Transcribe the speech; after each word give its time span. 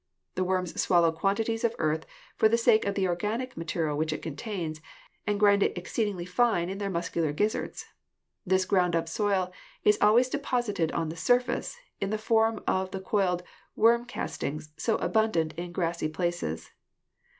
The 0.33 0.43
worms 0.43 0.81
swallow 0.81 1.11
quantities 1.11 1.63
of 1.63 1.75
earth 1.77 2.07
for 2.35 2.49
the 2.49 2.57
sake 2.57 2.85
of 2.87 2.95
the 2.95 3.07
organic 3.07 3.55
matter 3.55 3.95
which 3.95 4.11
it 4.11 4.23
contains 4.23 4.81
and 5.27 5.39
grind 5.39 5.61
it 5.61 5.77
exceedingly 5.77 6.25
fine 6.25 6.69
in 6.71 6.79
their 6.79 6.89
muscular 6.89 7.31
gizzards. 7.31 7.85
This 8.43 8.65
ground 8.65 8.95
up 8.95 9.07
soil 9.07 9.53
is 9.83 9.99
always 10.01 10.27
deposited 10.27 10.91
on 10.93 11.09
the 11.09 11.15
surface, 11.15 11.77
in 11.99 12.09
the 12.09 12.17
form 12.17 12.63
of 12.65 12.89
the 12.89 12.99
coiled 12.99 13.43
"worm 13.75 14.05
castings" 14.05 14.71
so 14.75 14.95
abundant 14.95 15.53
in 15.53 15.71
grassy 15.71 16.07
places. 16.09 16.71